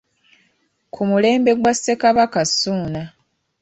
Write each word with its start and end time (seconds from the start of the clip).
Ku 0.93 1.01
mulembe 1.09 1.51
gwa 1.59 1.71
Ssekabaka 1.75 2.41
Ssuuna. 2.49 3.01